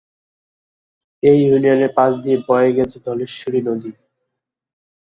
[1.23, 3.91] এই ইউনিয়নের পাশ দিয়ে বয়ে গেছে ধলেশ্বরী নদী।